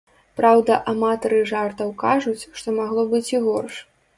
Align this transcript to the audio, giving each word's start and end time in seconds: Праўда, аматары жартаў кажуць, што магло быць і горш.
Праўда, 0.39 0.77
аматары 0.93 1.41
жартаў 1.51 1.91
кажуць, 2.07 2.49
што 2.61 2.67
магло 2.81 3.07
быць 3.13 3.27
і 3.37 3.45
горш. 3.49 3.75